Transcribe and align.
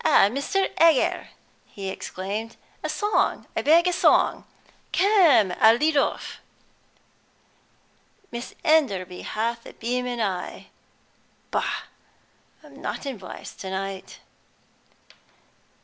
"Mr. 0.03 0.71
Egger," 0.79 1.27
he 1.67 1.89
exclaimed, 1.89 2.55
"a 2.81 2.89
song; 2.89 3.45
I 3.55 3.61
beg, 3.61 3.85
a 3.85 3.93
song. 3.93 4.45
Come, 4.91 5.53
I'll 5.59 5.75
lead 5.75 5.95
off. 5.95 6.37
'Miss 8.31 8.55
Enderby 8.63 9.21
hath 9.21 9.63
a 9.67 9.73
beaming 9.73 10.19
eye' 10.19 10.69
Bah! 11.51 11.83
I'm 12.63 12.81
not 12.81 13.05
in 13.05 13.19
voice 13.19 13.53
to 13.57 13.69
night." 13.69 14.17